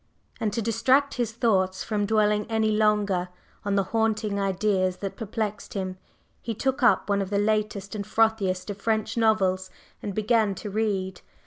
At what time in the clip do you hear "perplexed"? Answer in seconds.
5.15-5.75